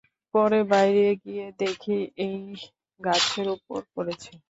[0.33, 2.37] পরে বাইরে গিয়ে দেখি এই
[2.99, 4.31] গাছের উপর পড়েছে।